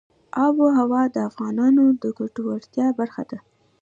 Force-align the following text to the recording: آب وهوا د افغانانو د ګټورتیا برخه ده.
آب 0.45 0.55
وهوا 0.63 1.03
د 1.15 1.17
افغانانو 1.29 1.83
د 2.01 2.03
ګټورتیا 2.19 2.87
برخه 2.99 3.23
ده. 3.29 3.39